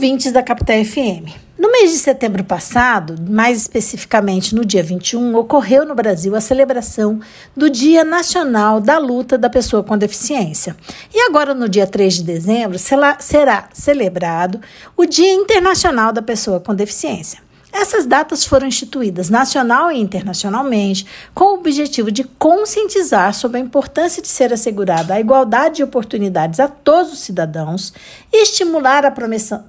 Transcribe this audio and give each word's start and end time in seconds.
ouvintes 0.00 0.32
da 0.32 0.42
Capital 0.42 0.82
FM. 0.82 1.28
No 1.58 1.70
mês 1.70 1.92
de 1.92 1.98
setembro 1.98 2.42
passado, 2.42 3.16
mais 3.28 3.58
especificamente 3.58 4.54
no 4.54 4.64
dia 4.64 4.82
21, 4.82 5.36
ocorreu 5.36 5.84
no 5.84 5.94
Brasil 5.94 6.34
a 6.34 6.40
celebração 6.40 7.20
do 7.54 7.68
Dia 7.68 8.02
Nacional 8.02 8.80
da 8.80 8.96
Luta 8.96 9.36
da 9.36 9.50
Pessoa 9.50 9.84
com 9.84 9.98
Deficiência. 9.98 10.74
E 11.12 11.20
agora, 11.28 11.52
no 11.52 11.68
dia 11.68 11.86
3 11.86 12.14
de 12.14 12.22
dezembro, 12.22 12.78
será 12.78 13.68
celebrado 13.74 14.58
o 14.96 15.04
Dia 15.04 15.34
Internacional 15.34 16.14
da 16.14 16.22
Pessoa 16.22 16.60
com 16.60 16.74
Deficiência. 16.74 17.49
Essas 17.72 18.04
datas 18.04 18.44
foram 18.44 18.66
instituídas 18.66 19.30
nacional 19.30 19.92
e 19.92 19.98
internacionalmente 19.98 21.06
com 21.32 21.44
o 21.44 21.54
objetivo 21.54 22.10
de 22.10 22.24
conscientizar 22.24 23.32
sobre 23.32 23.58
a 23.58 23.60
importância 23.60 24.20
de 24.20 24.28
ser 24.28 24.52
assegurada 24.52 25.14
a 25.14 25.20
igualdade 25.20 25.76
de 25.76 25.84
oportunidades 25.84 26.58
a 26.58 26.66
todos 26.66 27.12
os 27.12 27.20
cidadãos, 27.20 27.92
estimular 28.32 29.04
a 29.06 29.12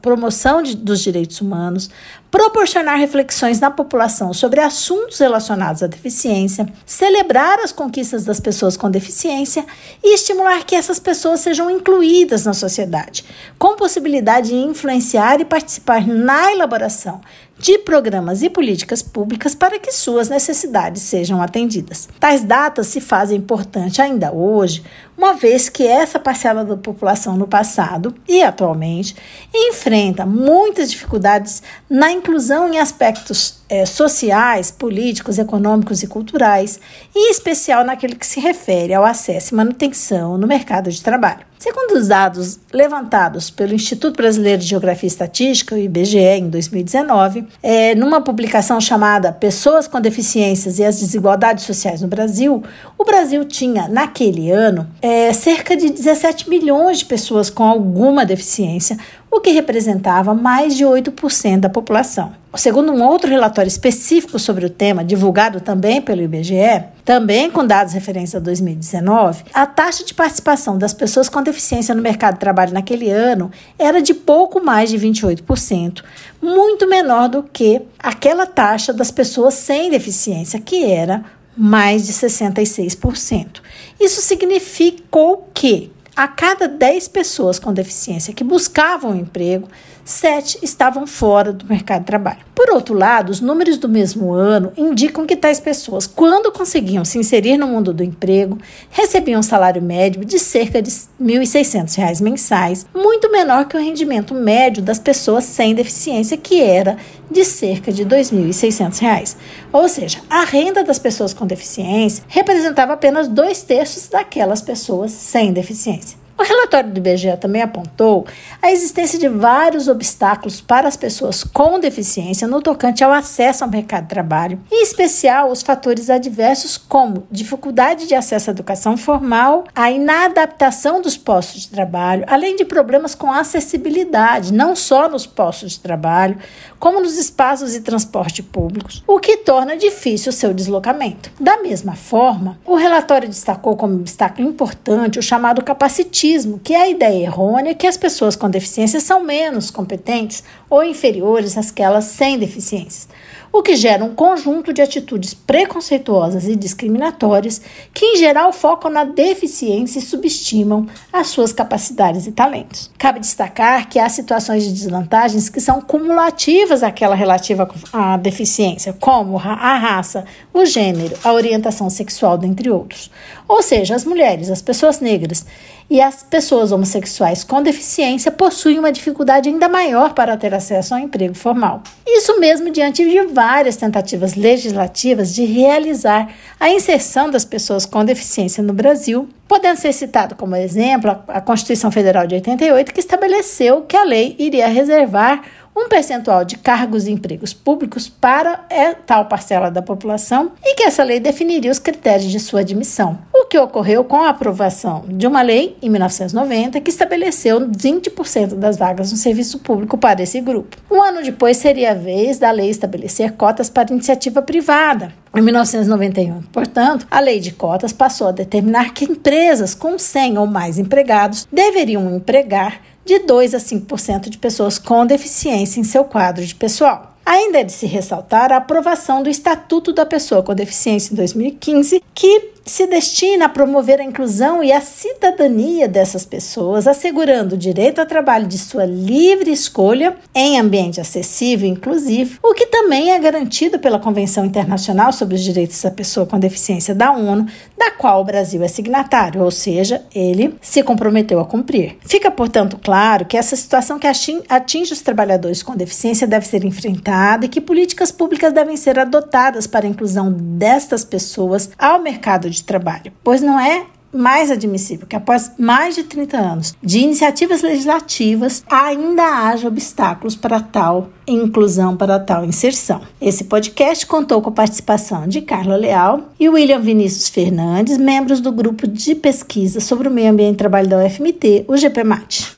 promoção 0.01 0.61
de, 0.61 0.75
dos 0.75 0.99
direitos 0.99 1.41
humanos, 1.41 1.89
proporcionar 2.31 2.97
reflexões 2.97 3.59
na 3.59 3.69
população 3.69 4.33
sobre 4.33 4.61
assuntos 4.61 5.19
relacionados 5.19 5.83
à 5.83 5.87
deficiência, 5.87 6.65
celebrar 6.85 7.59
as 7.59 7.73
conquistas 7.73 8.23
das 8.23 8.39
pessoas 8.39 8.77
com 8.77 8.89
deficiência 8.89 9.65
e 10.01 10.15
estimular 10.15 10.63
que 10.65 10.75
essas 10.75 10.97
pessoas 10.97 11.41
sejam 11.41 11.69
incluídas 11.69 12.45
na 12.45 12.53
sociedade, 12.53 13.25
com 13.59 13.75
possibilidade 13.75 14.49
de 14.49 14.55
influenciar 14.55 15.41
e 15.41 15.45
participar 15.45 16.07
na 16.07 16.53
elaboração 16.53 17.21
de 17.61 17.77
programas 17.77 18.41
e 18.41 18.49
políticas 18.49 19.03
públicas 19.03 19.53
para 19.53 19.77
que 19.77 19.91
suas 19.91 20.27
necessidades 20.29 21.03
sejam 21.03 21.39
atendidas. 21.39 22.09
Tais 22.19 22.43
datas 22.43 22.87
se 22.87 22.99
fazem 22.99 23.37
importante 23.37 24.01
ainda 24.01 24.33
hoje, 24.33 24.83
uma 25.21 25.33
vez 25.33 25.69
que 25.69 25.85
essa 25.85 26.17
parcela 26.17 26.65
da 26.65 26.75
população 26.75 27.37
no 27.37 27.45
passado 27.45 28.15
e 28.27 28.41
atualmente 28.41 29.15
enfrenta 29.53 30.25
muitas 30.25 30.89
dificuldades 30.89 31.61
na 31.87 32.11
inclusão 32.11 32.73
em 32.73 32.79
aspectos 32.79 33.61
é, 33.69 33.85
sociais, 33.85 34.71
políticos, 34.71 35.37
econômicos 35.37 36.01
e 36.01 36.07
culturais, 36.07 36.79
em 37.15 37.29
especial 37.29 37.85
naquele 37.85 38.15
que 38.15 38.25
se 38.25 38.39
refere 38.39 38.95
ao 38.95 39.05
acesso 39.05 39.53
e 39.53 39.57
manutenção 39.57 40.39
no 40.39 40.47
mercado 40.47 40.89
de 40.91 41.01
trabalho. 41.03 41.51
Segundo 41.61 41.91
os 41.91 42.07
dados 42.07 42.59
levantados 42.73 43.51
pelo 43.51 43.75
Instituto 43.75 44.17
Brasileiro 44.17 44.63
de 44.63 44.67
Geografia 44.67 45.05
e 45.05 45.11
Estatística, 45.11 45.75
o 45.75 45.77
IBGE, 45.77 46.17
em 46.17 46.49
2019, 46.49 47.45
é, 47.61 47.93
numa 47.93 48.19
publicação 48.19 48.81
chamada 48.81 49.31
Pessoas 49.31 49.87
com 49.87 50.01
Deficiências 50.01 50.79
e 50.79 50.83
as 50.83 50.99
Desigualdades 50.99 51.63
Sociais 51.63 52.01
no 52.01 52.07
Brasil, 52.07 52.63
o 52.97 53.05
Brasil 53.05 53.45
tinha, 53.45 53.87
naquele 53.87 54.49
ano, 54.49 54.89
é, 55.03 55.10
cerca 55.33 55.75
de 55.75 55.89
17 55.89 56.49
milhões 56.49 56.99
de 56.99 57.05
pessoas 57.05 57.49
com 57.49 57.63
alguma 57.63 58.25
deficiência, 58.25 58.97
o 59.31 59.39
que 59.39 59.51
representava 59.51 60.33
mais 60.33 60.75
de 60.75 60.83
8% 60.83 61.59
da 61.59 61.69
população. 61.69 62.33
Segundo 62.55 62.91
um 62.91 63.01
outro 63.01 63.29
relatório 63.29 63.69
específico 63.69 64.37
sobre 64.37 64.65
o 64.65 64.69
tema, 64.69 65.05
divulgado 65.05 65.61
também 65.61 66.01
pelo 66.01 66.21
IBGE, 66.21 66.83
também 67.05 67.49
com 67.49 67.65
dados 67.65 67.93
referentes 67.93 68.35
a 68.35 68.39
2019, 68.39 69.45
a 69.53 69.65
taxa 69.65 70.03
de 70.03 70.13
participação 70.13 70.77
das 70.77 70.93
pessoas 70.93 71.29
com 71.29 71.41
deficiência 71.41 71.95
no 71.95 72.01
mercado 72.01 72.33
de 72.33 72.41
trabalho 72.41 72.73
naquele 72.73 73.09
ano 73.09 73.49
era 73.79 74.01
de 74.01 74.13
pouco 74.13 74.61
mais 74.61 74.89
de 74.89 74.99
28%, 74.99 76.03
muito 76.41 76.85
menor 76.87 77.29
do 77.29 77.41
que 77.41 77.81
aquela 77.97 78.45
taxa 78.45 78.91
das 78.91 79.11
pessoas 79.11 79.53
sem 79.53 79.89
deficiência, 79.89 80.59
que 80.59 80.83
era 80.83 81.23
mais 81.63 82.07
de 82.07 82.13
66%. 82.13 83.61
Isso 83.99 84.19
significou 84.19 85.47
que 85.53 85.91
a 86.21 86.27
cada 86.27 86.67
10 86.67 87.07
pessoas 87.07 87.57
com 87.57 87.73
deficiência 87.73 88.31
que 88.31 88.43
buscavam 88.43 89.09
um 89.09 89.15
emprego, 89.15 89.67
7 90.05 90.59
estavam 90.61 91.07
fora 91.07 91.51
do 91.51 91.65
mercado 91.65 92.01
de 92.01 92.05
trabalho. 92.05 92.39
Por 92.53 92.69
outro 92.69 92.93
lado, 92.93 93.31
os 93.31 93.41
números 93.41 93.77
do 93.77 93.89
mesmo 93.89 94.31
ano 94.31 94.71
indicam 94.77 95.25
que 95.25 95.35
tais 95.35 95.59
pessoas, 95.59 96.05
quando 96.05 96.51
conseguiam 96.51 97.03
se 97.03 97.17
inserir 97.17 97.57
no 97.57 97.65
mundo 97.65 97.91
do 97.91 98.03
emprego, 98.03 98.59
recebiam 98.91 99.39
um 99.39 99.43
salário 99.43 99.81
médio 99.81 100.23
de 100.23 100.37
cerca 100.37 100.79
de 100.79 100.91
R$ 100.91 101.39
1.600 101.39 102.21
mensais, 102.21 102.85
muito 102.93 103.31
menor 103.31 103.65
que 103.65 103.75
o 103.75 103.81
rendimento 103.81 104.35
médio 104.35 104.83
das 104.83 104.99
pessoas 104.99 105.45
sem 105.45 105.73
deficiência, 105.73 106.37
que 106.37 106.61
era 106.61 106.97
de 107.31 107.45
cerca 107.45 107.91
de 107.91 108.03
R$ 108.03 108.09
2.600. 108.09 109.35
Ou 109.71 109.87
seja, 109.87 110.19
a 110.29 110.43
renda 110.43 110.83
das 110.83 110.99
pessoas 110.99 111.33
com 111.33 111.47
deficiência 111.47 112.23
representava 112.27 112.93
apenas 112.93 113.27
dois 113.27 113.63
terços 113.63 114.07
daquelas 114.07 114.61
pessoas 114.61 115.11
sem 115.11 115.53
deficiência. 115.53 116.10
O 116.41 116.43
relatório 116.43 116.89
do 116.89 116.97
IBGE 116.97 117.37
também 117.37 117.61
apontou 117.61 118.25
a 118.63 118.71
existência 118.71 119.19
de 119.19 119.29
vários 119.29 119.87
obstáculos 119.87 120.59
para 120.59 120.87
as 120.87 120.97
pessoas 120.97 121.43
com 121.43 121.79
deficiência 121.79 122.47
no 122.47 122.63
tocante 122.63 123.03
ao 123.03 123.13
acesso 123.13 123.63
ao 123.63 123.69
mercado 123.69 124.05
de 124.05 124.09
trabalho, 124.09 124.59
em 124.71 124.81
especial 124.81 125.51
os 125.51 125.61
fatores 125.61 126.09
adversos 126.09 126.77
como 126.77 127.27
dificuldade 127.29 128.07
de 128.07 128.15
acesso 128.15 128.49
à 128.49 128.53
educação 128.53 128.97
formal, 128.97 129.65
a 129.75 129.91
inadaptação 129.91 130.99
dos 130.99 131.15
postos 131.15 131.61
de 131.61 131.69
trabalho, 131.69 132.25
além 132.25 132.55
de 132.55 132.65
problemas 132.65 133.13
com 133.13 133.31
acessibilidade, 133.31 134.51
não 134.51 134.75
só 134.75 135.07
nos 135.07 135.27
postos 135.27 135.73
de 135.73 135.79
trabalho, 135.79 136.39
como 136.79 136.99
nos 136.99 137.19
espaços 137.19 137.73
de 137.73 137.81
transporte 137.81 138.41
públicos, 138.41 139.03
o 139.05 139.19
que 139.19 139.37
torna 139.37 139.77
difícil 139.77 140.31
o 140.31 140.33
seu 140.33 140.55
deslocamento. 140.55 141.29
Da 141.39 141.61
mesma 141.61 141.95
forma, 141.95 142.57
o 142.65 142.73
relatório 142.73 143.29
destacou 143.29 143.77
como 143.77 143.93
obstáculo 143.93 144.49
importante 144.49 145.19
o 145.19 145.21
chamado 145.21 145.63
capacitismo 145.63 146.30
que 146.63 146.73
é 146.73 146.81
a 146.81 146.89
ideia 146.89 147.25
errônea 147.25 147.75
que 147.75 147.87
as 147.87 147.97
pessoas 147.97 148.35
com 148.35 148.49
deficiência 148.49 148.99
são 148.99 149.23
menos 149.23 149.69
competentes 149.69 150.43
ou 150.69 150.83
inferiores 150.83 151.57
àquelas 151.57 152.05
sem 152.05 152.39
deficiências, 152.39 153.09
o 153.51 153.61
que 153.61 153.75
gera 153.75 154.03
um 154.03 154.15
conjunto 154.15 154.71
de 154.71 154.81
atitudes 154.81 155.33
preconceituosas 155.33 156.47
e 156.47 156.55
discriminatórias 156.55 157.61
que, 157.93 158.05
em 158.05 158.15
geral, 158.15 158.53
focam 158.53 158.89
na 158.89 159.03
deficiência 159.03 159.99
e 159.99 160.01
subestimam 160.01 160.87
as 161.11 161.27
suas 161.27 161.51
capacidades 161.51 162.25
e 162.27 162.31
talentos. 162.31 162.89
Cabe 162.97 163.19
destacar 163.19 163.89
que 163.89 163.99
há 163.99 164.07
situações 164.07 164.63
de 164.63 164.71
desvantagens 164.71 165.49
que 165.49 165.59
são 165.59 165.81
cumulativas 165.81 166.81
àquela 166.81 167.15
relativa 167.15 167.69
à 167.91 168.15
deficiência, 168.15 168.93
como 168.93 169.37
a 169.37 169.77
raça, 169.77 170.23
o 170.53 170.65
gênero, 170.65 171.17
a 171.23 171.33
orientação 171.33 171.89
sexual, 171.89 172.37
dentre 172.37 172.69
outros. 172.69 173.11
Ou 173.47 173.61
seja, 173.61 173.95
as 173.95 174.05
mulheres, 174.05 174.49
as 174.49 174.61
pessoas 174.61 175.01
negras 175.01 175.45
e 175.91 175.99
as 175.99 176.23
pessoas 176.23 176.71
homossexuais 176.71 177.43
com 177.43 177.61
deficiência 177.61 178.31
possuem 178.31 178.79
uma 178.79 178.93
dificuldade 178.93 179.49
ainda 179.49 179.67
maior 179.67 180.13
para 180.13 180.37
ter 180.37 180.53
acesso 180.53 180.93
ao 180.93 181.01
emprego 181.01 181.35
formal. 181.35 181.83
Isso 182.07 182.39
mesmo 182.39 182.71
diante 182.71 183.03
de 183.03 183.21
várias 183.25 183.75
tentativas 183.75 184.35
legislativas 184.35 185.35
de 185.35 185.43
realizar 185.43 186.29
a 186.57 186.69
inserção 186.69 187.29
das 187.29 187.43
pessoas 187.43 187.85
com 187.85 188.05
deficiência 188.05 188.63
no 188.63 188.71
Brasil, 188.71 189.27
podendo 189.49 189.75
ser 189.75 189.91
citado 189.91 190.33
como 190.33 190.55
exemplo 190.55 191.11
a 191.27 191.41
Constituição 191.41 191.91
Federal 191.91 192.25
de 192.25 192.35
88, 192.35 192.93
que 192.93 193.01
estabeleceu 193.01 193.81
que 193.81 193.97
a 193.97 194.05
lei 194.05 194.33
iria 194.39 194.69
reservar 194.69 195.43
um 195.75 195.87
percentual 195.87 196.43
de 196.43 196.57
cargos 196.57 197.07
e 197.07 197.11
empregos 197.11 197.53
públicos 197.53 198.09
para 198.09 198.65
é, 198.69 198.93
tal 198.93 199.25
parcela 199.25 199.69
da 199.69 199.81
população 199.81 200.51
e 200.63 200.75
que 200.75 200.83
essa 200.83 201.03
lei 201.03 201.19
definiria 201.19 201.71
os 201.71 201.79
critérios 201.79 202.31
de 202.31 202.39
sua 202.39 202.61
admissão. 202.61 203.19
O 203.33 203.45
que 203.45 203.57
ocorreu 203.57 204.03
com 204.03 204.21
a 204.21 204.29
aprovação 204.29 205.03
de 205.07 205.27
uma 205.27 205.41
lei 205.41 205.77
em 205.81 205.89
1990 205.89 206.79
que 206.81 206.89
estabeleceu 206.89 207.59
20% 207.61 208.55
das 208.55 208.77
vagas 208.77 209.11
no 209.11 209.17
serviço 209.17 209.59
público 209.59 209.97
para 209.97 210.21
esse 210.21 210.39
grupo. 210.41 210.77
Um 210.89 211.01
ano 211.01 211.23
depois 211.23 211.57
seria 211.57 211.91
a 211.91 211.95
vez 211.95 212.37
da 212.37 212.51
lei 212.51 212.69
estabelecer 212.69 213.33
cotas 213.33 213.69
para 213.69 213.91
iniciativa 213.91 214.41
privada, 214.41 215.13
em 215.33 215.41
1991, 215.41 216.41
portanto, 216.51 217.07
a 217.09 217.21
lei 217.21 217.39
de 217.39 217.53
cotas 217.53 217.93
passou 217.93 218.27
a 218.27 218.31
determinar 218.33 218.93
que 218.93 219.05
empresas 219.05 219.73
com 219.73 219.97
100 219.97 220.37
ou 220.37 220.45
mais 220.45 220.77
empregados 220.77 221.47
deveriam 221.49 222.13
empregar 222.13 222.81
de 223.11 223.19
2 223.19 223.53
a 223.53 223.57
5% 223.57 224.29
de 224.29 224.37
pessoas 224.37 224.79
com 224.79 225.05
deficiência 225.05 225.81
em 225.81 225.83
seu 225.83 226.05
quadro 226.05 226.45
de 226.45 226.55
pessoal. 226.55 227.13
Ainda 227.25 227.59
é 227.59 227.63
de 227.63 227.73
se 227.73 227.85
ressaltar 227.85 228.53
a 228.53 228.57
aprovação 228.57 229.21
do 229.21 229.29
Estatuto 229.29 229.91
da 229.91 230.05
Pessoa 230.05 230.41
com 230.41 230.55
Deficiência 230.55 231.13
em 231.13 231.17
2015, 231.17 232.01
que 232.15 232.51
se 232.71 232.87
destina 232.87 233.45
a 233.45 233.49
promover 233.49 233.99
a 233.99 234.03
inclusão 234.03 234.63
e 234.63 234.71
a 234.71 234.79
cidadania 234.79 235.89
dessas 235.89 236.25
pessoas, 236.25 236.87
assegurando 236.87 237.55
o 237.55 237.57
direito 237.57 237.99
ao 237.99 238.05
trabalho 238.05 238.47
de 238.47 238.57
sua 238.57 238.85
livre 238.85 239.51
escolha 239.51 240.15
em 240.33 240.57
ambiente 240.57 241.01
acessível 241.01 241.67
e 241.67 241.71
inclusivo, 241.71 242.39
o 242.41 242.53
que 242.53 242.67
também 242.67 243.11
é 243.11 243.19
garantido 243.19 243.77
pela 243.77 243.99
Convenção 243.99 244.45
Internacional 244.45 245.11
sobre 245.11 245.35
os 245.35 245.41
Direitos 245.41 245.81
da 245.81 245.91
Pessoa 245.91 246.25
com 246.25 246.39
Deficiência 246.39 246.95
da 246.95 247.11
ONU, 247.11 247.45
da 247.77 247.91
qual 247.91 248.21
o 248.21 248.25
Brasil 248.25 248.63
é 248.63 248.69
signatário, 248.69 249.43
ou 249.43 249.51
seja, 249.51 250.01
ele 250.15 250.55
se 250.61 250.81
comprometeu 250.81 251.41
a 251.41 251.45
cumprir. 251.45 251.97
Fica, 252.05 252.31
portanto, 252.31 252.79
claro 252.81 253.25
que 253.25 253.35
essa 253.35 253.55
situação 253.55 253.99
que 253.99 254.07
atinge 254.07 254.93
os 254.93 255.01
trabalhadores 255.01 255.61
com 255.61 255.75
deficiência 255.75 256.25
deve 256.25 256.47
ser 256.47 256.63
enfrentada 256.63 257.45
e 257.45 257.49
que 257.49 257.59
políticas 257.59 258.13
públicas 258.13 258.53
devem 258.53 258.77
ser 258.77 258.97
adotadas 258.97 259.67
para 259.67 259.85
a 259.85 259.89
inclusão 259.89 260.31
destas 260.31 261.03
pessoas 261.03 261.69
ao 261.77 262.01
mercado 262.01 262.49
de 262.61 262.67
trabalho, 262.67 263.11
pois 263.23 263.41
não 263.41 263.59
é 263.59 263.85
mais 264.13 264.51
admissível 264.51 265.07
que 265.07 265.15
após 265.15 265.51
mais 265.57 265.95
de 265.95 266.03
30 266.03 266.37
anos 266.37 266.75
de 266.83 266.99
iniciativas 266.99 267.61
legislativas 267.61 268.63
ainda 268.69 269.23
haja 269.23 269.67
obstáculos 269.67 270.35
para 270.35 270.59
tal 270.59 271.09
inclusão, 271.27 271.95
para 271.95 272.19
tal 272.19 272.43
inserção. 272.43 273.01
Esse 273.21 273.45
podcast 273.45 274.05
contou 274.05 274.41
com 274.41 274.49
a 274.49 274.53
participação 274.53 275.27
de 275.27 275.41
Carla 275.41 275.75
Leal 275.75 276.29
e 276.39 276.49
William 276.49 276.79
Vinícius 276.79 277.29
Fernandes, 277.29 277.97
membros 277.97 278.41
do 278.41 278.51
grupo 278.51 278.87
de 278.87 279.15
pesquisa 279.15 279.79
sobre 279.79 280.07
o 280.07 280.11
meio 280.11 280.31
ambiente 280.31 280.55
e 280.55 280.57
trabalho 280.57 280.89
da 280.89 281.05
UFMT, 281.05 281.65
o 281.67 281.77
GPMAT. 281.77 282.49